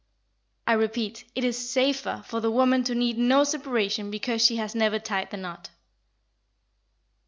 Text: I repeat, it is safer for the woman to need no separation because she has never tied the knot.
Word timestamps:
I 0.65 0.73
repeat, 0.73 1.25
it 1.35 1.43
is 1.43 1.69
safer 1.69 2.23
for 2.25 2.39
the 2.39 2.49
woman 2.49 2.83
to 2.85 2.95
need 2.95 3.19
no 3.19 3.43
separation 3.43 4.09
because 4.09 4.43
she 4.43 4.55
has 4.55 4.73
never 4.73 4.97
tied 4.97 5.29
the 5.29 5.37
knot. 5.37 5.69